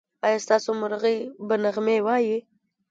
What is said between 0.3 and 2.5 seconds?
ستاسو مرغۍ به نغمې وايي؟